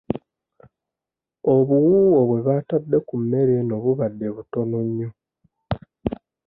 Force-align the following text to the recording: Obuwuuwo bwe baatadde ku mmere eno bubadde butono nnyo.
Obuwuuwo 1.53 2.19
bwe 2.29 2.39
baatadde 2.47 2.97
ku 3.07 3.15
mmere 3.21 3.51
eno 3.61 3.75
bubadde 3.83 4.27
butono 4.35 4.77
nnyo. 4.87 5.09